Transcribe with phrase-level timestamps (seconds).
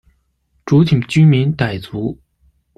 [0.65, 2.17] 主体居民傣族。